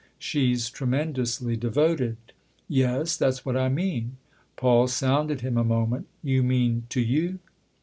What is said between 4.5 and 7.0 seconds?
Paul sounded him a moment." You mean